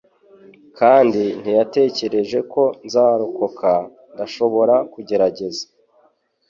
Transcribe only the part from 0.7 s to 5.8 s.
kandi ntiyatekereje ko nzarokoka. Ndashobora kugerageza